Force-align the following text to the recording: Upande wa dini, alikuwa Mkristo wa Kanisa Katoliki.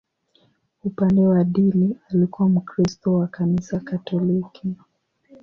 Upande 0.83 1.27
wa 1.27 1.43
dini, 1.43 1.97
alikuwa 2.09 2.49
Mkristo 2.49 3.13
wa 3.13 3.27
Kanisa 3.27 3.79
Katoliki. 3.79 4.75